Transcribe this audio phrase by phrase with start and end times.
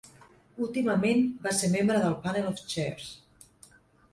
[0.67, 3.11] Últimament, va ser membre del Panel of Chairs.